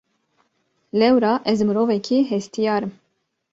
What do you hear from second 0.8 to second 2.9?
Lewra ez mirovekî hestiyar